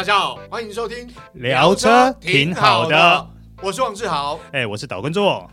[0.00, 3.26] 大家好，欢迎收听聊车挺好的，
[3.60, 5.46] 我是王志豪，哎，我是岛根座。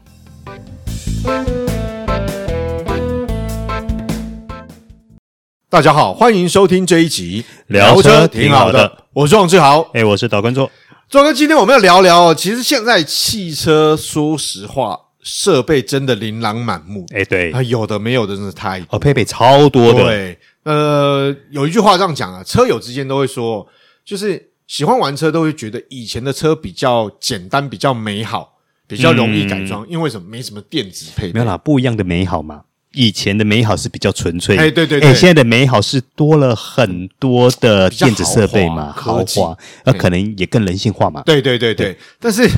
[5.69, 10.71] 大家好，欢迎收听这一集聊车挺好的，我是王志豪，哎，我是岛根座。
[11.09, 20.05] 座哥，今天我们要聊聊，其实现在汽车，说实话，设备真的琳琅满目，哎，对，啊，有的没有的，真的太哦，配备超多的。
[20.05, 23.67] 对，呃，有一句话这样讲啊，车友之间都会说。
[24.07, 28.53] 就是喜欢玩车，都会觉得以前的车比较简单，比较美好，
[28.87, 29.85] 比较容易改装。
[29.85, 30.25] 嗯、因为什么？
[30.29, 31.33] 没什么电子配备。
[31.33, 32.61] 没有啦，不一样的美好嘛。
[32.93, 35.13] 以前的美好是比较纯粹，哎，对对对。
[35.13, 41.21] 现在的美好是多了很多的电子设备嘛，豪华，那可能也更人性化嘛。
[41.23, 41.97] 对对对对。
[42.17, 42.49] 但是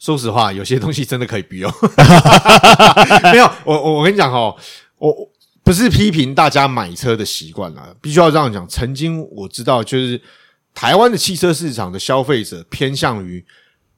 [0.00, 1.72] 说实话，有些东西真的可以不用。
[3.32, 4.56] 没有，我我我跟你讲哦，
[4.98, 5.14] 我
[5.62, 8.66] 不是批评大家买车的习惯啦，必须要这样讲。
[8.66, 10.20] 曾经我知道，就是。
[10.78, 13.44] 台湾的汽车市场的消费者偏向于，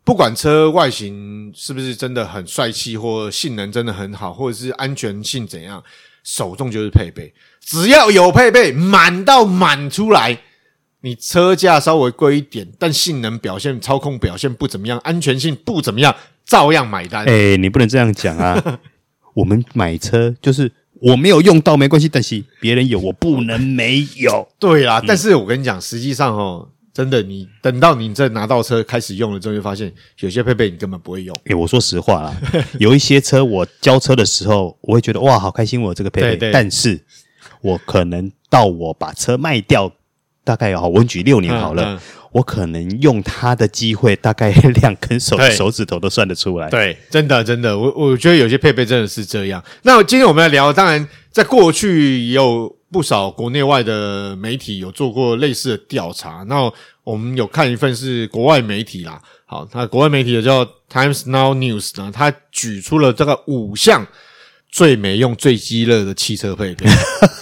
[0.02, 5.84] 不管车外形是不是真的很帅气，或性能真的很好，或者是安全性怎样，
[6.24, 7.34] 首重就是配备。
[7.60, 10.40] 只要有配备，满到满出来，
[11.02, 17.26] 你车价稍微贵一点，但性能表现、操控表现不怎么样，安全性不怎么样，照样买单。
[17.26, 18.80] 哎，你不能这样讲啊！
[19.36, 20.72] 我们买车就是。
[21.00, 24.46] 我没有用到没关系，但是别人有，我不能没有。
[24.58, 31.34] 对啦，嗯、但是我跟你讲，实际上哦，真的，你等到你这拿到车开始用了之后，就发现有些配备你根本不会用。
[31.44, 32.36] 诶，我说实话啦，
[32.78, 36.50] 有一些车我交车的时候，我会觉得哇，好开心，我有这个配备。
[36.52, 37.00] 但是
[37.62, 39.90] 我可能到我把车卖掉，
[40.50, 41.84] 大概好，我举六年好了。
[41.84, 42.00] 嗯嗯
[42.32, 46.70] 我可能用他的机会，大概两根手手指头都算得出来。
[46.70, 49.60] 对，真的真的，我我觉得有些配备真的是这样。
[49.82, 56.44] 那今天我们来聊，当然在过去也有不少国内外的媒体有做过类似的调查。
[56.46, 64.06] 那我们有看一份是国外媒体啦，好，那国外媒体的叫 Times Now News 呢，它举出了这个五项。
[64.72, 66.86] 最没用、最鸡肋的汽车配备，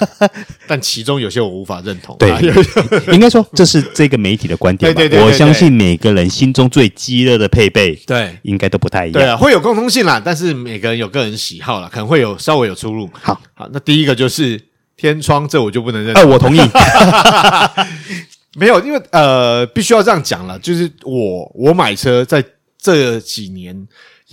[0.67, 2.17] 但其中有些我无法认同。
[2.19, 2.31] 对，
[3.13, 4.93] 应该说这是这个媒体的观点。
[4.95, 9.21] 对对对，我相信每个人心中最鸡肋的配备，对，应该都不太一样。
[9.21, 13.09] 对啊，会有共通性啦，但是每个人有个人喜好啦，可能会有稍微有出入。
[13.13, 14.59] 好，好，那第一个就是
[14.97, 16.17] 天窗，这我就不能认。
[16.17, 16.61] 哎，我同意。
[18.57, 22.43] 没有，因为呃，必须要这样讲了，就是我我买车在
[22.81, 23.87] 这几年。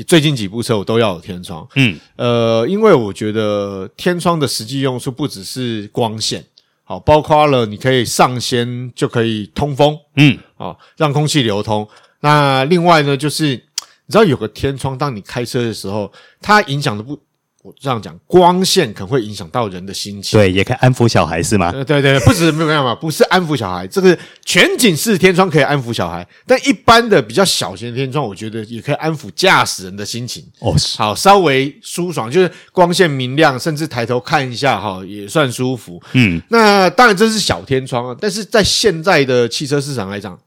[0.04, 6.44] 最近几部车我都要有天窗，嗯，呃，因为我觉得天窗的实际用处不只是光线，
[6.84, 11.88] 好，包括了你可以上掀就可以通风，嗯，啊，让空气流通。
[12.20, 16.12] 那另外呢，就是你知道有个天窗，当你开车的时候，
[16.42, 17.20] 它影响的不。
[17.66, 20.40] 我这样讲，光线可能会影响到人的心情。
[20.40, 21.72] 对，也可以安抚小孩，是吗？
[21.72, 24.16] 对对对，不止没有办法，不是安抚小孩，这个
[24.46, 30.46] 全景式天窗可以安抚小孩，但一般的比较小型的天窗，我觉得也可以安抚驾驶人的心情。
[30.60, 36.00] 哦，好，稍微舒爽，就是光线明亮，甚至抬头看一下，哈，也算舒服。
[36.14, 40.38] 嗯，那当然这是小天窗啊，但是在现在的汽车市场来讲，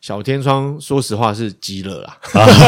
[0.00, 2.18] 小天窗说实话是鸡肋啦。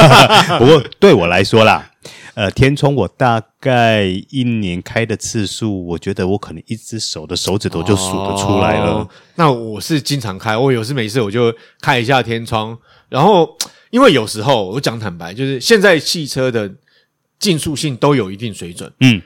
[0.59, 1.91] 不过对我来说啦。
[2.35, 8.93] 呃，天窗我大概一年开的次数，我觉得我可能一只手的手指头就数得出来了。
[8.93, 12.79] 哦，那我是经常开，我有事没事我就开一下天窗。
[13.09, 13.59] 然后，
[13.91, 16.71] 因为有时候我讲坦白，就是现在汽车的
[17.39, 18.91] 竞速性都有一定水准。
[19.01, 19.21] 嗯，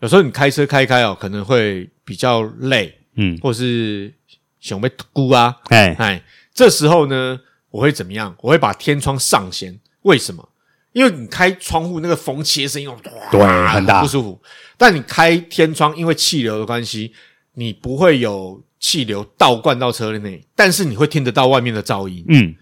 [0.00, 2.98] 有时候你开车开开哦，可能会比较累。
[3.14, 4.12] 嗯，或是
[4.60, 7.40] 想被咕啊，哎哎，这时候呢，
[7.78, 8.34] 我会怎么样？
[8.40, 9.78] 我会把天窗上掀。
[10.02, 10.48] 为什么？
[10.92, 12.90] 因为你开窗户那个风切声音，
[13.30, 14.40] 对，很大，不舒服。
[14.76, 17.12] 但你开天窗，因为气流的关系，
[17.54, 22.24] 你不会有气流倒灌到车内，但是你会听得到外面的噪音。
[22.26, 22.52] 嗯，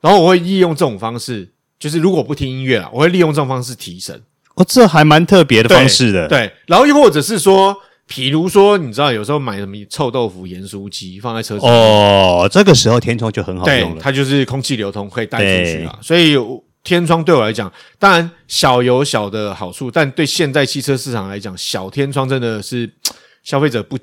[0.00, 4.20] 然后我会利用这种方式，就是如果不听音乐啦，我会利用这种方式提神。
[4.56, 6.26] 哦，这还蛮特别的方式的。
[6.26, 7.76] 对，对，然后又或者是说，
[8.06, 16.36] 比如说，你知道有时候买什么臭豆腐盐酥鸡放在车上，哦，这个时候天窗就很好用了，它就是空气流通可以带出去啊，所以。
[16.84, 22.92] 天窗对我来讲，当然小有小的好处，但对现在汽车市场来讲，小天窗真的是
[23.42, 23.96] 消费者不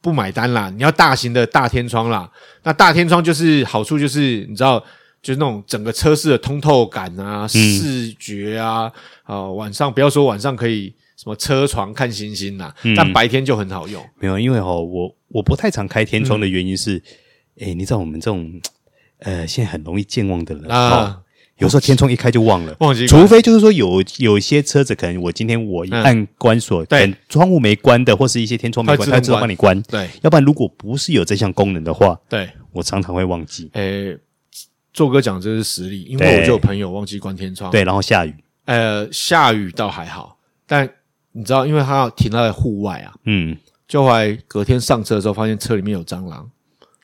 [0.00, 0.70] 不买单啦。
[0.70, 2.30] 你要大型的大天窗啦，
[2.62, 4.78] 那大天窗就是好处就是你知道，
[5.20, 8.82] 就是那种整个车室的通透感啊、嗯、视觉啊，
[9.24, 14.00] 啊、呃，晚上不要说晚上可以什么车床看星星呐，嗯、但白天就很好用。
[14.20, 16.96] 没有，因为哦，我我不太常开天窗的原因是，
[17.56, 18.60] 哎、嗯欸、你知道我们这种
[19.18, 21.20] 呃现在很容易健忘的人啊。
[21.56, 23.04] 有时候天窗一开就忘了，忘记。
[23.04, 29.82] 除非就是说有有一些车子，可能我今天我一按关锁，对，窗户没关的，或是一些天窗没关，它自动帮你关。
[29.82, 33.68] 对，要不然如果不是有这项功能的话，对，我常常会忘记。
[33.72, 34.16] 诶，
[34.92, 38.32] 做哥讲这是实例，因为我就有朋友忘记关天窗，对，然后下雨，
[38.66, 40.88] 呃，下雨倒还好，但
[41.32, 46.48] 你知道，因为他要停在户外啊，嗯，就后来隔天上车的时候，发现车里面有蟑螂，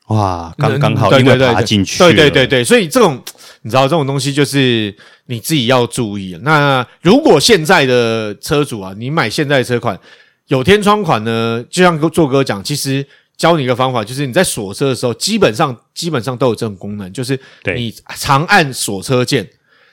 [0.07, 3.21] 哇，刚刚好，因为爬进去，对对对对，所以这种
[3.61, 4.95] 你知道，这种东西就是
[5.25, 6.39] 你自己要注意。
[6.43, 9.99] 那如果现在的车主啊，你买现在的车款
[10.47, 13.05] 有天窗款呢，就像做哥讲，其实。
[13.37, 17.37] 教你一个方法，就是你在锁车的时候，基本上基本上都有这种功能，就是
[17.75, 19.45] 你长按锁车键，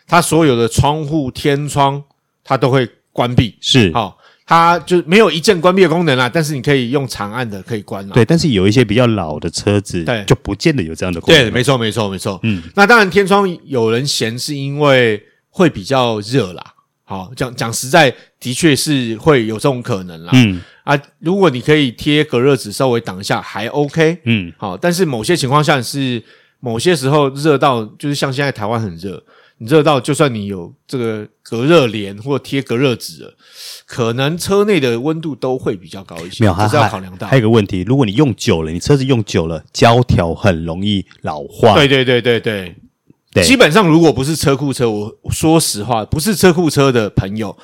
[0.07, 2.01] 它所有的窗户、天窗
[2.45, 3.59] 它都会关闭。
[3.61, 4.17] 是，好，
[4.53, 6.29] 它就没有一键关闭的功能啦。
[6.29, 8.07] 但是你可以用长按的可以关。
[8.11, 11.43] 对，但是有一些比较老的车子，对，就不见得有这样的功能。
[11.43, 12.39] 对，没错，没错，没错。
[12.43, 16.63] 嗯，那当然天窗有人嫌是因为会比较热啦。
[17.05, 20.31] 好，讲讲实在，的确是会有这种可能啦。
[20.35, 20.61] 嗯。
[20.85, 24.19] 啊，如果你可以贴隔热纸稍微挡一下，还 OK。
[24.25, 26.21] 嗯，好，但是某些情况下是
[26.59, 29.23] 某些时候热到，就是像现在台湾很热，
[29.63, 33.35] 你热到就算你有这个隔热帘或贴隔热纸了，
[33.87, 36.43] 可能车内的温度都会比较高一些。
[36.43, 37.29] 没有，还是要考量到。
[37.29, 41.77] 还有一个问题，如果你用久了，你车子用久了，胶条很容易老化。
[41.77, 42.75] 对对对对对，
[43.33, 43.45] 对。
[43.45, 47.57] 基本上如果不是车库车，我说实话，不是车库车的朋友。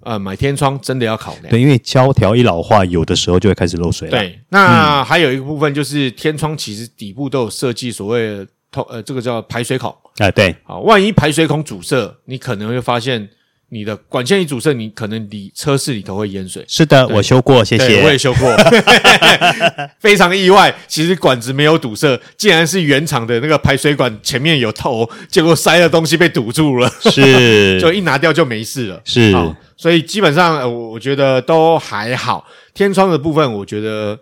[0.00, 4.18] 呃，买天窗真的要考量，对，因为胶条一老化，有的时候就会开始漏水了。
[4.18, 9.90] 对，那还有一个部分就是天窗其实底部都有设计所谓的透，呃，这个叫排水孔。
[9.90, 13.28] 啊、呃，对，啊，万一排水孔阻塞，你可能会发现
[13.70, 16.64] 你的管线一阻塞，你可能里车室里头会淹水。
[16.68, 18.56] 是的，我修过，谢谢，我也修过，
[19.98, 20.72] 非常意外。
[20.86, 29.34] 其实管子没有堵塞，竟然是原厂的那个排水管前面有头，结果塞的东西被堵住了，是， 就一拿掉就没事了，是。
[29.76, 32.46] 所以基本上，我我觉得都还好。
[32.72, 34.16] 天窗的部分，我觉得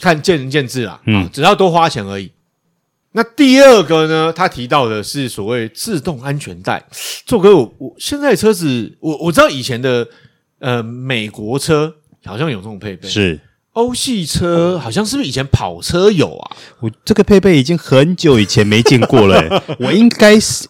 [0.00, 2.32] 看见仁见智啦，嗯，只要多花钱而已。
[3.18, 6.80] 那第二个呢，他提到的是所谓自动安全带。
[7.26, 10.06] 做哥，我我现在车子，我我知道以前的
[10.60, 11.92] 呃美国车
[12.24, 13.40] 好像有这种配备，是
[13.72, 16.56] 欧系车好像是不是以前跑车有啊？
[16.78, 20.68] 我这个配备已经很久以前没见过了，欸， 我应该是。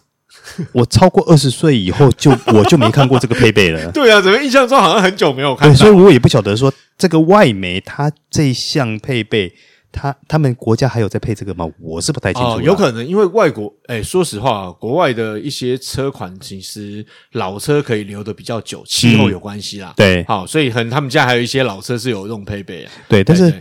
[0.73, 3.91] 我超过二十岁以后就我就没看过这个配备了。
[3.91, 5.73] 对啊，怎么印象中好像很久没有看到？
[5.75, 9.53] 对，所以我也不晓得说这个外媒它这一项配备，
[9.91, 11.69] 它他们国家还有在配这个吗？
[11.79, 12.49] 我是不太清楚。
[12.49, 19.91] 哦，有可能因为外国，哎，说实话，国外的一些车款其实老车可以留的比较久，气候有关系啦。
[19.91, 22.91] 嗯、对，好，所以很他们家还有一些老车是有这种配备啊。
[23.07, 23.53] 对，但是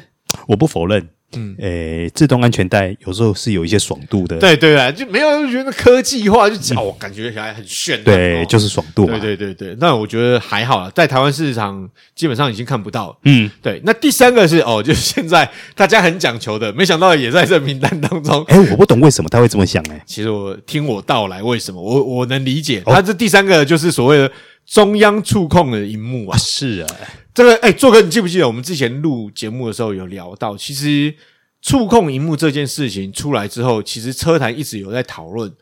[0.47, 1.09] 我不否认。
[1.37, 4.39] 嗯，诶、欸，自动安全带有时候是有一些爽度的。
[4.39, 8.03] 对对啊，就没有觉得科技化就讲，我、嗯哦、感觉起来很炫。
[8.03, 9.19] 对，就是爽度嘛。
[9.19, 13.19] 对对对对，那我觉得还好啦，在台湾市场基本上已经看不到。
[13.25, 13.81] 嗯，对。
[13.85, 18.43] 那第三个是哦，就是现在大家很讲求的，没想到也在这名单当中。
[18.49, 20.03] 诶、欸，我不懂为什么他会这么想诶、欸。
[20.07, 22.83] 其实我听我道来，为什么我我能理解。
[22.87, 24.33] 他、哦、这第三个就是所谓的
[24.69, 26.37] 中央触控的荧幕啊。
[26.37, 26.97] 是啊，
[27.35, 31.15] 这个哎，做哥，你记不记得我们之前录节目的时候有聊到，其实。
[31.61, 35.53] 触控荧幕这件事情出来之后，其实车坛一直有在讨论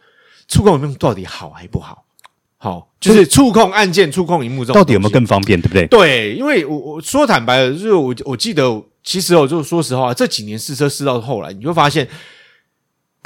[0.46, 2.04] 触控萤幕到底好还不好？
[2.58, 5.86] 好，就是触控按键、触控荧幕这种到底有没有更方便，对不对？
[5.86, 12.06] 对，因为我我说坦白的，就是我我记得，其实我就说实话，这几年试车试到后来，你会发现，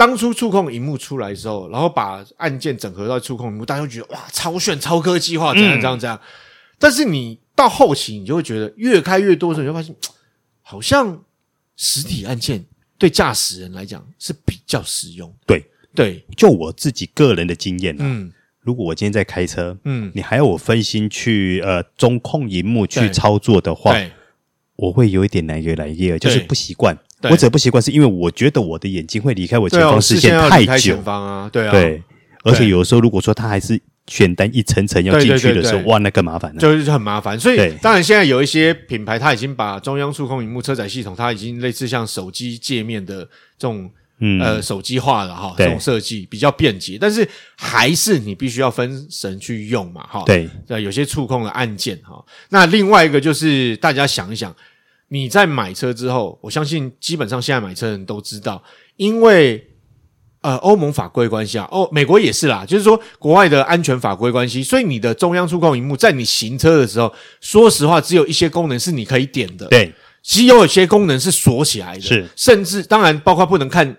[0.01, 6.19] 当初触控荧幕出来的时候，然后把按键整合到触控荧幕，大家会觉得哇，超炫、超科技化，怎样怎样怎样。
[6.79, 9.95] 但是你到后期，你就会觉得越开越多的时候，你就发现
[10.63, 11.23] 好像。
[11.83, 12.63] 实体按键
[12.99, 15.35] 对驾驶人来讲是比较实用。
[15.47, 15.65] 对
[15.95, 18.31] 对，就我自己个人的经验啊，嗯，
[18.61, 23.97] 如果我今天在开车，嗯，你还要我分心去呃中控荧幕去操作的话，
[24.77, 26.99] 我会有一点难，越来越就是不习惯。
[27.23, 32.03] 我只不习惯是因为我觉得我的眼睛会离开我前方视线太久，前方啊，对啊，对，
[32.45, 33.81] 而且有的时候如果说它还是。
[34.07, 37.39] 选单一层层要进去的时候，哇，那更麻烦了，就是很麻烦。
[37.39, 43.19] 所以，当然现在有一些品牌，它已经把中央触控荧幕车载系统，它已经类似像手机界面的
[43.57, 46.99] 这种，嗯、呃，手机化了哈，这种设计比较便捷。
[47.01, 50.25] 但是，还是你必须要分神去用嘛，哈。
[50.27, 50.51] 对，
[50.83, 52.21] 有些触控的按键哈。
[52.49, 54.53] 那另外一个就是，大家想一想，
[55.11, 58.63] 你在买车之后，我相信基本上现在买车人都知道，
[58.97, 59.67] 因为。
[60.43, 67.13] 呃，欧盟法规关系啊，哦，美国也是啦，就是说国外的安全法规关系，所以你的中央触控荧幕在你行车的时候，
[67.43, 73.95] 说实话，只有一些功能是你可以点的，对，其实有一些功能是锁起来的，是，甚至当然包括不能看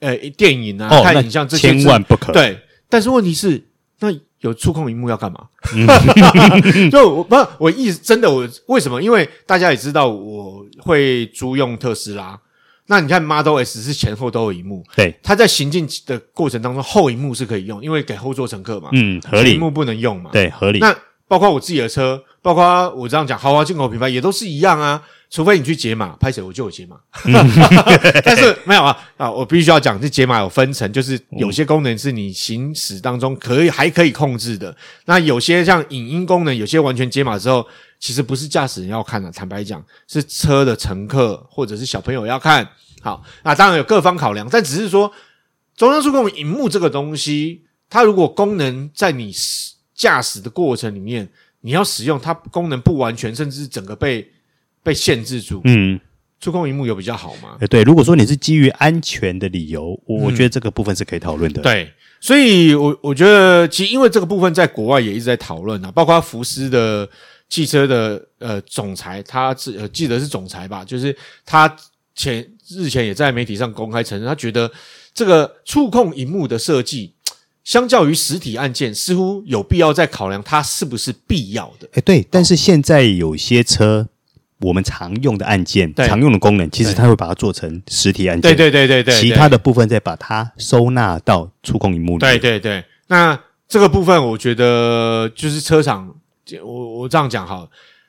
[0.00, 2.60] 呃电影啊，哦、看影像这些，千万不可，对。
[2.90, 3.66] 但是问题是，
[4.00, 5.46] 那有触控荧幕要干嘛？
[5.74, 5.86] 嗯、
[6.90, 9.02] 就我不，我意思真的，我为什么？
[9.02, 12.38] 因为大家也知道我会租用特斯拉。
[12.88, 20.78] 那你看 Model S 是前后都有萤幕，对，它在行进的过程当中后一幕是可以用，因为给后座乘客嘛，嗯，合理，萤幕不能用嘛，对，合理。
[20.78, 25.02] 那包括我自己的车，包括我这样讲豪华进口品牌也都是一样啊。
[25.28, 26.96] 除非你去解码，拍谁我就有解码，
[28.24, 29.30] 但是没有啊啊！
[29.30, 34.74] 我必须要讲，这解码有分层，就是有些功能是你行驶当中可以还可以控制的，
[35.06, 37.66] 那有些像影音功能，有些完全解码之后，
[37.98, 42.66] 其实不是驾驶人要看的，坦白讲，是车的乘客或者是小朋友要看。
[43.02, 45.10] 好，那当然有各方考量，但只是说
[45.76, 49.34] 中央触控荧幕这个东西，它如果功能在你
[49.92, 51.28] 驾驶的过程里面，
[51.62, 54.30] 你要使用它功能不完全，甚至整个被。
[54.86, 55.98] 被限制住，嗯，
[56.38, 57.58] 触控荧幕有比较好吗？
[57.68, 61.60] 对，如果说你是基于安全的理由，我我觉得这个部分是可以讨论的。
[61.60, 61.90] 对，
[62.20, 67.08] 所以我我觉得其实因为这个部分在国外也一直在讨论啊，包括福斯的
[67.48, 71.76] 汽车的呃总裁，他是呃记得是总裁吧，就是他
[72.14, 74.70] 前日前也在媒体上公开承认，他觉得
[75.12, 77.12] 这个触控荧幕的设计，
[77.64, 81.88] 相较于实体按键，似乎有必要再考量它是不是必要的。
[81.94, 84.06] 诶，对，但是现在有些车。
[84.60, 88.56] 我们常用的按键，常用的功能，其实它会把它做成实体按键。
[88.56, 92.18] 对对对对对，其他的部分再把它收纳到触控荧幕里。
[92.18, 96.14] 对对对，那这个部分我觉得就是车厂，
[96.64, 97.68] 我我这样讲好，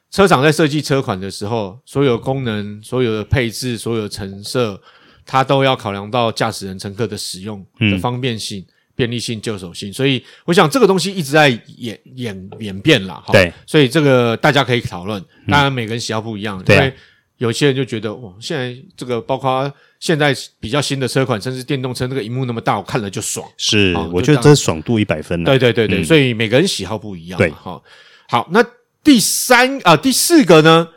[0.10, 4.82] 车厂在设计车款的时候，所有功能、所有的配置、所有的陈设，
[5.26, 8.62] 它都要考量到驾驶人、乘客的使用的方便性。
[8.62, 13.22] 嗯便利性、就手性，所以我想这个东西一直在演演演变啦。
[13.24, 13.32] 哈。
[13.32, 15.24] 对，所以这个大家可以讨论。
[15.48, 16.92] 当然，每个人喜好不一样，因为
[17.38, 23.48] 有些人就觉得哇，现在这个包括现在比较新的车款，甚至电动车，那个荧幕那么大，我看了就爽。
[23.56, 25.44] 是，我觉得这是爽度一百分。
[25.44, 27.38] 对对对对、嗯，所以每个人喜好不一样。
[27.38, 27.84] 对，好，
[28.28, 28.66] 好，那
[29.04, 30.88] 第三啊、呃，第四个呢，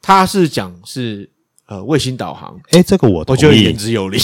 [0.00, 1.28] 它是讲是
[1.66, 2.56] 呃卫星导航。
[2.70, 4.18] 诶，这个我我觉得言之有理。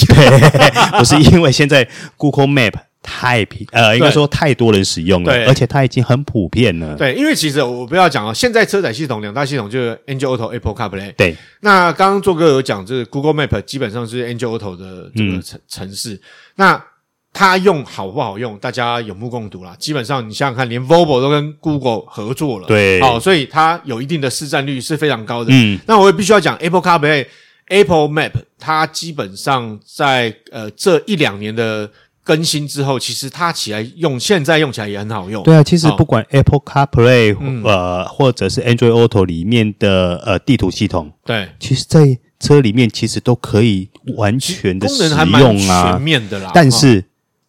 [0.96, 2.74] 不是因为现在 Google Map。
[3.10, 6.94] 太平呃，应该说太多人使用了，而且它已经很普遍了。
[6.94, 11.14] 对，因为其实我不要讲啊，现在车载系统两大系统就是 Android Auto、Apple CarPlay。
[11.16, 16.12] 对，那刚刚做哥有讲，就是 Google Map 基本上是 Android Auto 的这个城城市。
[16.12, 16.20] 嗯、
[16.56, 16.84] 那
[17.32, 19.74] 它用好不好用，大家有目共睹啦。
[19.78, 25.50] 基本上你想想看，连 Volvo 都跟 Google 合作了，对，好，所以它有一定的市占率是非常高的。
[25.50, 27.26] 嗯，那我也必须要讲 Apple CarPlay、
[27.68, 31.90] Apple Map，它基本上在呃这一两年的。
[32.28, 35.42] 更新之后，其实它起来用，现在用起来也很好用。
[35.44, 46.50] 对啊，其实不管 Apple CarPlay、嗯、呃，或者是 Android Auto 里面的呃地图系统，对，其实，在车里面其实都可以完全的使用啊，功能还蛮全面的啦。
[46.52, 47.02] 但是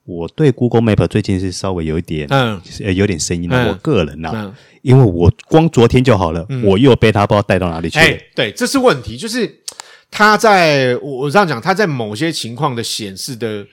[0.06, 3.68] 我对 Google Map 最近是稍微有一点，嗯，呃，有点声音了、嗯。
[3.68, 8.06] 我个人呐、啊嗯，因为我光昨天就好了，嗯、我又被它不知道带到哪里去了。
[8.06, 9.60] 哎，对，这是问题，就是
[10.10, 13.66] 它在我我这样讲，它在某些情况的显示的。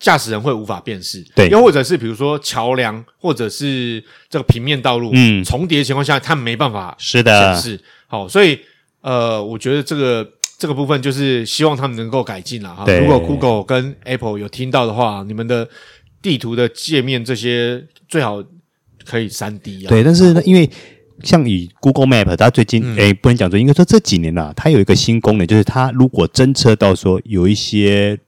[0.00, 7.80] 驾驶人会无法辨识，对，又或者是比如说桥梁，或者是这个平面道路，嗯，重叠的情况下，它没办法是的显示。
[8.06, 8.58] 好，所以
[9.00, 12.84] 呃，我觉得这个这个部分就是希望他们能够改进了哈。
[12.86, 15.68] 如果 Google 跟 Apple 有听到的话，你们的
[16.20, 18.42] 地图的界面这些最好
[19.04, 19.88] 可以三 D 啊。
[19.88, 20.68] 对，但是呢，因为
[21.22, 28.18] 像以 Google Map，它最近诶、不能讲说，应该说这几年呐、啊，它有一个新功能，就是它如果侦测到说有一些。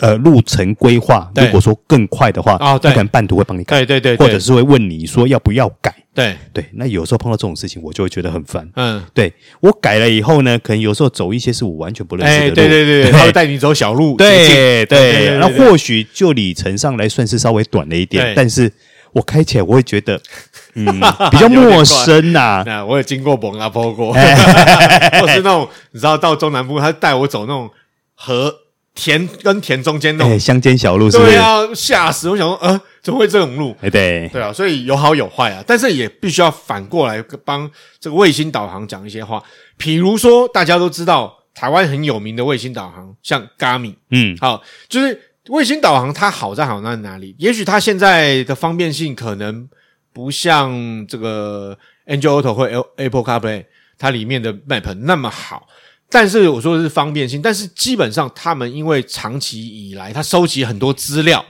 [0.00, 6.64] 呃，路程规划，如果说更快的话，哦，对，可能半途会帮你改，对对对，或者是会问你说要不要改，对对。
[6.72, 8.66] 那有时候碰到这种事情，我就会觉得很烦。
[8.76, 9.30] 嗯，对
[9.60, 15.38] 我改了以后呢，可能有时候走一些是我完全不认识的路，欸、对对对，他会带你走小路，对对，对，对，对。
[15.38, 18.72] 那或许就里程上来算是稍微短了一点，但是
[19.12, 20.18] 我开起来我会觉得，
[20.74, 20.86] 嗯，
[21.30, 22.64] 比较陌生呐、 啊。
[22.64, 27.70] 那我也经过蒙阿波过， 或是那种你知道到中南部，他带我走那种
[28.14, 28.54] 河。
[28.94, 32.28] 田跟田中间那种乡间小路是不是，对啊，吓死！
[32.28, 33.74] 我想说，呃，怎么会这种路？
[33.80, 35.64] 哎，对，对啊，所以有好有坏啊。
[35.66, 37.68] 但是也必须要反过来帮
[37.98, 39.42] 这个卫星导航讲一些话。
[39.78, 45.18] 比如说，大家都知道台湾很有名的卫星导航，像 Garmin，嗯，好，就是
[45.48, 47.34] 卫星导航它好在好在哪里？
[47.38, 49.66] 也许它现在的方便性可能
[50.12, 52.64] 不像这个 Android Auto 或
[52.96, 53.64] Apple CarPlay
[53.98, 55.66] 它里面的 Map 那么好。
[56.12, 61.42] 但是我说的是方便性，但是基本上他们因为长期以来他收集很多资料，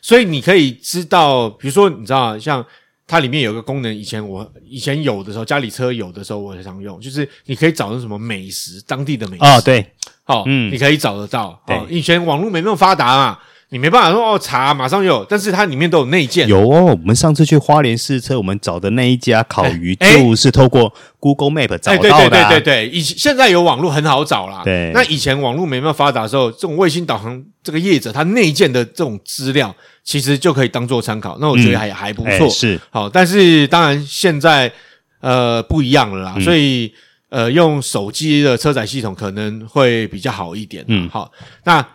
[0.00, 2.64] 所以你可以知道，比如说你知道，像
[3.08, 9.44] 它里面有个功能，以前我以前有的时候，家里车有的时候我也常用，就是你可以找那什么美食，当地的美食。
[9.44, 9.84] 哦，对，
[10.26, 13.38] 哦，嗯，你可以找得到，哦，以前网络没那么发达嘛，
[13.70, 16.48] 你没办法说哦查马上有，但是它里面都有内建。
[16.48, 22.18] 有哦，我们上次去花莲试车，我们找的那一家烤鱼就是透过 Google Map 找到的、啊。
[22.18, 24.62] 对对对对对，以现在有网络很好找啦。
[24.64, 31.36] 对，那以前网络没那么发达的时候，这种卫星导航这个业者他内建的这种资料，其实就可以当做参考。
[31.38, 32.48] 那我觉得还、嗯、还不错。
[32.48, 34.72] 是好，但是当然现在
[35.20, 36.90] 呃不一样了啦，嗯、所以
[37.28, 40.82] 呃用手机的车载系统可能会比较好一点。
[40.88, 41.30] 嗯，好，
[41.64, 41.86] 那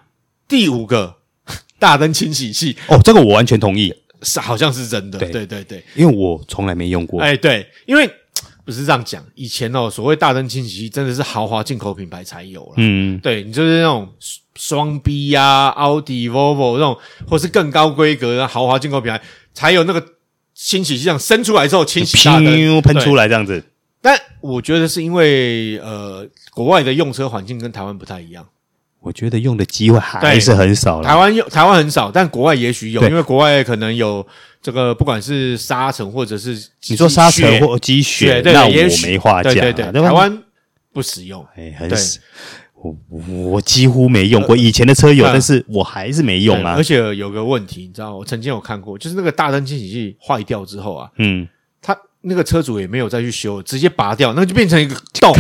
[0.47, 1.15] 第五个。
[1.83, 2.73] 大灯清洗器。
[2.87, 5.29] 哦，这个我完全同意，是好像是真的，对。
[5.29, 7.19] 对对对，因为我从来没用过。
[7.19, 8.09] 哎，对，因为
[8.63, 14.07] 不是这样讲，以前哦，所谓大灯清洗器真的是豪华进口品牌才有了，嗯，对你就是那种
[14.55, 16.97] 双 B 呀、奥迪、Volvo 那种，
[17.27, 19.21] 或是更高规格的豪华进口品牌
[19.53, 20.01] 才有那个
[20.55, 22.81] 清洗器，这样伸出来之后清洗大灯。
[22.81, 23.61] 喷出来这样子。
[24.01, 28.45] 但我觉得是因为呃，国外的用车环境跟台湾不太一样。
[29.03, 31.07] 我觉得用的机会还是很少了。
[31.07, 34.25] 台湾用台湾很少，但国外也许有，因为国外可能有
[34.61, 36.57] 这个，不管是沙尘或者是
[36.87, 38.71] 你说沙尘或积雪，那我
[39.03, 39.53] 没话讲。
[39.53, 40.41] 对对对，台湾
[40.93, 42.19] 不使用，哎，很少。
[42.75, 42.95] 我
[43.51, 46.73] 我几乎没用过，以前的车有，但是我还是没用啊。
[46.75, 51.47] 而且有个问题，你知道，我曾经有看过，就是那个大灯清洗器坏掉之后啊，嗯，
[51.81, 55.33] 他那个车主也没有再去修，直接拔掉，那就变成一个洞。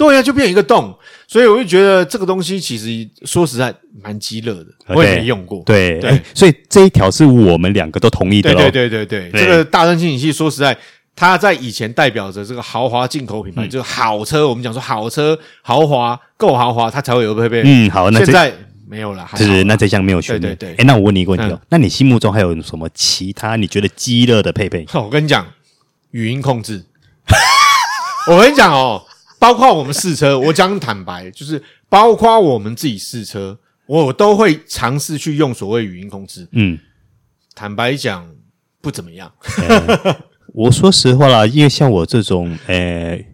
[0.00, 0.96] 对呀、啊，就变一个洞，
[1.28, 5.62] 所以我就觉得这个东西其实说实在蛮鸡肋的，我也没用过。
[5.66, 8.54] 对对，所以这一条是我们两个都同意的。
[8.54, 10.74] 对对对对对，这个大灯清洗器说实在，
[11.14, 14.48] 它在以前代表着这个豪华进口品牌，就是好车。
[14.48, 17.62] 我们讲说好车豪华够豪华，它才会有配备。
[17.66, 18.50] 嗯，好，那现在
[18.88, 20.40] 没有了，是那这项没有选。
[20.40, 24.86] 对对对，哎，那我问你一个问题哦，那你心目中还有什么其他你觉得鸡肋的配备？
[24.94, 25.46] 我跟你讲，
[26.12, 26.86] 语音控制。
[28.32, 29.02] 我跟你讲哦。
[29.40, 36.46] 包括我们试车，我讲坦白，就是包括我们自己试车，我都会尝试去用所谓语音控制。
[36.52, 36.78] 嗯，
[37.54, 38.30] 坦白讲
[38.80, 39.32] 不怎么样。
[39.66, 40.16] 欸、
[40.54, 43.26] 我说实话啦，因为像我这种，呃、欸，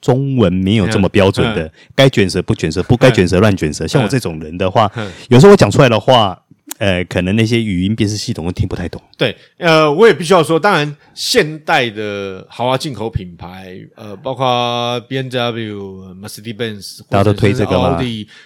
[0.00, 3.86] 中文没有这么标准的，该卷舌不卷舌，不该卷舌乱卷舌。
[3.86, 4.90] 像我这种人的话，
[5.28, 6.40] 有时候我讲出来的话。
[6.78, 9.00] 呃，可能那些语音辨识系统都听不太懂。
[9.16, 17.98] 对，呃，我也必须要说，当然，现代的豪华进口品牌，呃，包括 B M W、Mercedes-Benz，大家都推这个吗？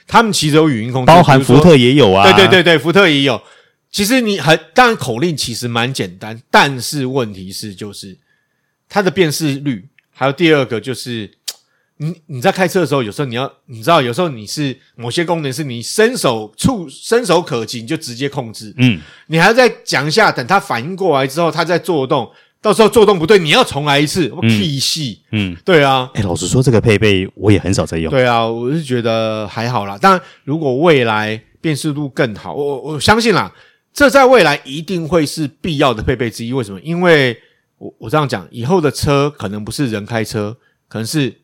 [0.07, 2.25] 他们其实有语音控制，包含福特也有啊。
[2.25, 3.41] 对对对对，福特也有。
[3.91, 8.17] 其实你很，当然口令其实蛮简单，但是问题是就是
[8.89, 11.31] 它的辨识率，还有第二个就是。
[12.01, 18.73] 你你在开车的时候，有时候你要你知道，有时候你是某些功能是你伸手触伸手可及，你就直接控制。
[18.77, 22.31] 嗯，你还要再讲一下，等他反应过来之后，他再做动，
[22.63, 25.21] 到时候做动不对，你要重来一次，我屁戏。
[25.33, 26.09] 嗯，对啊。
[26.15, 28.09] 哎，老实说，这个配备我也很少在用。
[28.13, 29.99] 对啊，我是觉得还好啦。
[29.99, 33.53] 当然，如果未来辨识度更好，我我相信啦，
[33.93, 36.53] 这在未来一定会是必要的配备之一。
[36.53, 36.81] 为什么？
[36.81, 37.37] 因为
[37.79, 40.57] 我我这样讲，以后的车可能不是人开车，
[40.87, 41.35] 可能是。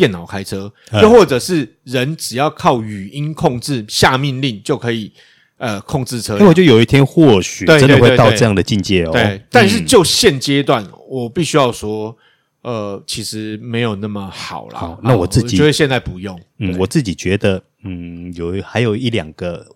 [0.00, 5.12] 电脑开车，又或者是人只要靠语音控制下命令就可以
[5.58, 6.36] 呃控制车。
[6.36, 9.12] 因为我觉得有一天或许真的会到这样的境界哦。
[9.12, 12.16] 对，但是就现阶段，我必须要说，
[12.62, 14.80] 呃，其实没有那么好啦。
[14.80, 16.40] 好，那我自己觉得现在不用。
[16.60, 19.66] 嗯，我自己觉得，嗯，有还有一两个，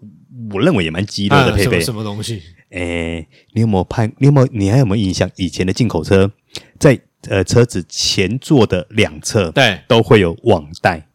[0.54, 1.82] 我认为也蛮激烈的配备。
[1.82, 2.40] 什么东西？
[2.70, 4.10] 诶，你有没有判？
[4.16, 4.48] 你有没有？
[4.50, 5.30] 你还有没有印象？
[5.36, 6.32] 以前的进口车
[6.78, 6.98] 在。
[7.28, 9.80] 呃，车子前座的两侧对。
[9.88, 11.06] 都会有网袋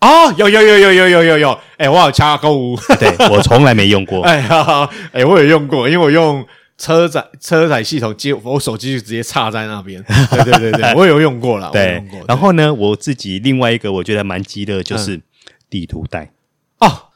[0.00, 12.24] 哦，有有有有有有有有，哎、欸，我有掐购物，对 我从来没用过，哎哈哈，哎，我有用过，因为我用车载车载系统接我手机就直接插在那边，对对对 对，我有用过了，对，用过。
[12.28, 15.20] 然后呢，我自己另外一个我觉得蛮鸡的，就是
[15.68, 16.30] 地图带。
[16.78, 17.08] 哦，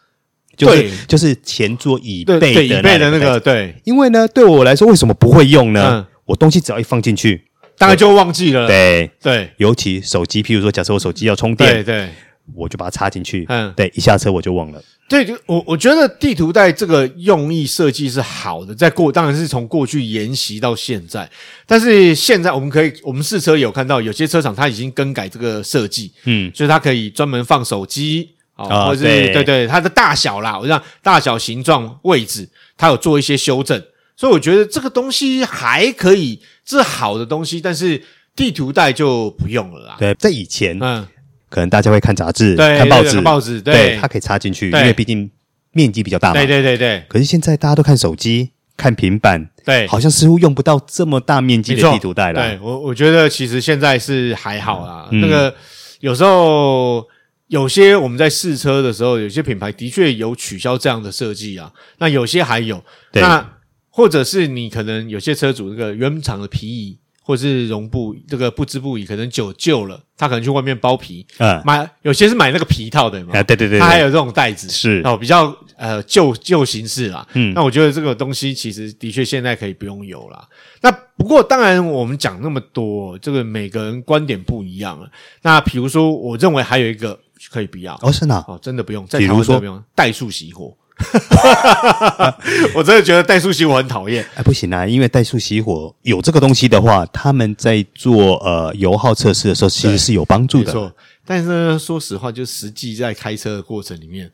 [0.56, 6.04] 就是就是前座椅背的椅背的那个，对，因为呢，对我来说为什么不会用呢？
[6.24, 7.44] 我东西只要一放进去。
[7.78, 8.66] 大概就忘记了。
[8.66, 12.08] 对对，尤其手机，譬如说，假设我手机要充电，对对，
[12.54, 13.44] 我就把它插进去。
[13.48, 14.82] 嗯，对，一下车我就忘了。
[15.08, 21.28] 对，就我我觉得地图带这个用意设计是好的，在过当然是从过去沿袭到现在，
[21.66, 33.82] 但是现在我们可以，我们试车有看到有些车厂它已经更改这个设计，嗯，所以它可以专门放手机啊，或者是对对，对它的大小啦，我讲大小、形状、位置，它有做一些修正。
[34.14, 38.02] 所以我觉得这个东西还可以，是好的东西，但是
[38.34, 39.96] 地图带就不用了啦。
[39.98, 41.06] 对，在以前，嗯，
[41.48, 45.30] 可能大家会看杂志、看报纸、报纸，对，它可以插进去，因为毕竟
[45.72, 46.34] 面积比较大嘛。
[46.34, 47.04] 对对对对。
[47.08, 52.40] 可是现在大家都看手机、看平板，对，好像似乎用不到这么大面积的地图带了。
[52.40, 55.08] 对，我我觉得其实现在是还好啦。
[55.12, 55.54] 那个
[56.00, 57.06] 有时候。
[57.48, 61.70] 有些我们在试车的时候，有些品牌的确有取消这样的设计啊。
[61.98, 63.46] 那有些还有，对那
[63.94, 77.24] 或者是你可能有些车主那个原厂的皮椅或者是绒布这个不织布椅可能久旧了，他可能去外面包皮，嗯，买有些是买那个皮套的嘛，啊，对对对，他还有这种袋子是哦，比较呃旧旧形式啦。
[77.34, 80.48] 嗯，那我觉得这个东西其实的确现在可以不用有啦。
[80.80, 85.08] 那不过当然我们讲那么多，这个每个人观点不一样了。
[85.42, 87.18] 那比如说，我认为还有一个。
[87.50, 88.12] 可以不要哦？
[88.12, 88.36] 是哪？
[88.46, 89.04] 哦，真的不用。
[89.08, 90.72] 在台湾不用怠速熄火，
[92.74, 94.24] 我真的觉得怠速熄火很讨厌。
[94.34, 100.66] 哎，不行啊，因为怠速熄火有这个东西的话，他们在做呃油耗测试的时候，其实是有帮助的。
[100.66, 100.92] 没错，
[101.26, 104.30] 但是呢，说实话，就实际在开车的过程里面，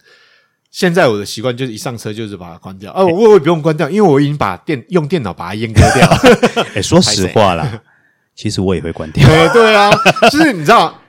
[0.70, 2.92] 现在我的习惯就是一上车就是把它关掉。
[2.92, 6.66] 哦，我也不用关掉，因为我已经把电用电脑把它阉割掉了。
[6.76, 7.80] 哎，说实话啦，
[8.36, 9.26] 其实我也会关掉。
[9.26, 9.90] 对对啊，
[10.30, 11.02] 就是你知道。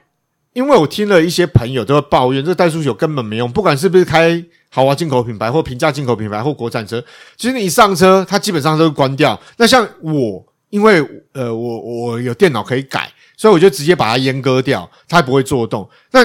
[0.53, 7.03] 因为我听了一些朋友都会抱怨，这怠速熄火根本没用，不管是不是开豪华进口品牌或平价进口品牌或国产车，
[7.37, 9.39] 其实你一上车，它基本上都会关掉。
[9.57, 11.03] 那像我，因为
[11.33, 15.89] 呃，我我有电脑可以改，所以我就直接把它阉割掉，它不会做动。
[16.11, 16.19] 那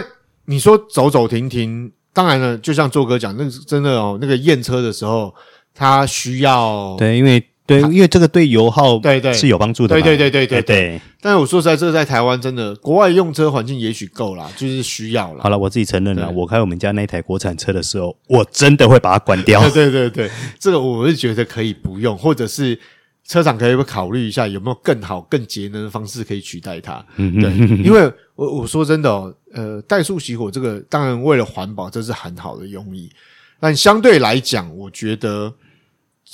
[0.45, 5.35] 你说走走停停，当然了，就像做哥讲，那真的哦，那个验车的时候，
[5.75, 7.43] 它需要对，因为。
[7.67, 9.95] 对，因为这个对油耗对对是有帮助的。
[9.95, 11.01] 对对对对对。
[11.23, 15.41] 但是我说实在，这个在台湾真的，国外用车环境也许够啦，就是需要啦。
[15.43, 19.63] 好了，我自己承认了，我开我们家那台国产车的时候，我真的会把它关掉。
[19.73, 22.79] 对对对对，这个我是觉得可以不用，或者是
[23.27, 27.03] 车厂可以不考虑一下有没有更好、更节能的方式可以取代它。
[27.17, 27.51] 嗯对，
[27.83, 28.03] 因为
[28.35, 33.11] 我我说真的哦，呃，怠速熄火这个当然为了环保，这是很好的用意，
[33.59, 35.51] 但相对来讲，我觉得。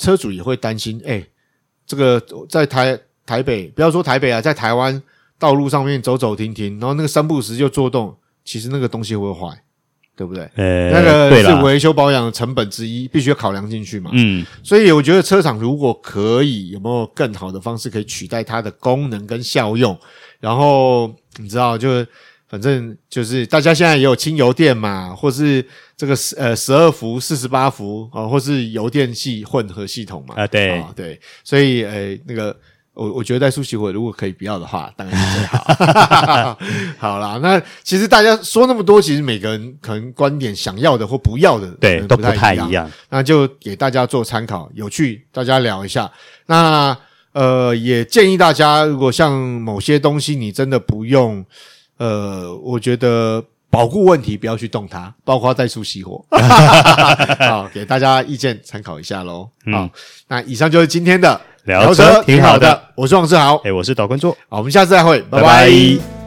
[0.01, 1.29] 车主也会担心，哎、欸，
[1.85, 4.99] 这个在台台北，不要说台北啊，在台湾
[5.37, 9.63] 道路上面走走停停，然后那个三不五时就作动，其实那个东西会坏，
[10.15, 10.49] 对不对？
[10.55, 14.09] 呃，那个是维修保养的成本之一，必须要考量进去嘛。
[14.13, 19.95] 嗯，所以我觉得车厂如果可以，有没有更好的方式可以取代它的功能跟效用？
[20.39, 22.03] 然后你知道，就
[22.51, 25.65] 反正就是大家现在也有轻油电嘛，或是。
[25.97, 30.33] 这个十呃十二伏四十八伏啊，或是油电系混合系统嘛？
[30.35, 32.57] 啊，对啊，对，所以呃，那个
[32.95, 36.57] 我我觉得怠速熄火如果可以不要的话，当然是最好。
[36.97, 42.89] 好啦，那其实大家说那么多，其实每个人可能观点想要的或不要的，对，都不太一样。
[43.09, 46.11] 那就给大家做参考，有趣，大家聊一下。
[46.47, 46.97] 那
[47.33, 51.45] 呃，也建议大家，如果像某些东西你真的不用，
[52.01, 53.43] 呃，我觉得。
[53.71, 56.21] 保护问题不要去动它，包括怠速熄火。
[57.39, 59.43] 好，给大家意见参考一下喽。
[59.71, 59.89] 好，嗯，
[60.27, 62.83] 那以上就是今天的聊车，挺好的。
[62.95, 64.29] 我是王志豪，哎，我是导观众。
[64.49, 65.41] 好，我们下次再会，拜拜。
[65.41, 66.20] 拜拜。